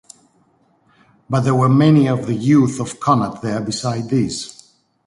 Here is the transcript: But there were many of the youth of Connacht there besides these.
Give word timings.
But 1.29 1.41
there 1.41 1.53
were 1.53 1.69
many 1.69 2.07
of 2.09 2.25
the 2.25 2.33
youth 2.33 2.79
of 2.79 2.99
Connacht 2.99 3.43
there 3.43 3.61
besides 3.61 4.07
these. 4.07 4.73